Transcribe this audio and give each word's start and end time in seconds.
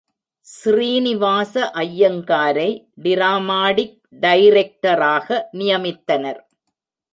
ஸ்ரீனிவாச 0.47 1.53
ஐயங்காரை 1.81 2.67
டிராமாடிக் 3.03 3.95
டைரெக்டராக 4.21 5.27
நியமித்தனர். 5.53 6.41